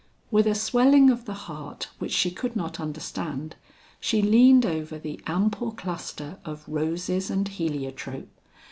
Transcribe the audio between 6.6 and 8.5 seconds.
roses and heliotrope.